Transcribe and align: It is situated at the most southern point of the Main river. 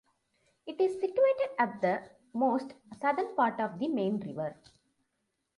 It 0.65 0.81
is 0.81 0.93
situated 0.93 1.49
at 1.59 1.79
the 1.79 2.01
most 2.33 2.73
southern 2.99 3.35
point 3.35 3.59
of 3.59 3.77
the 3.77 3.87
Main 3.87 4.19
river. 4.19 4.55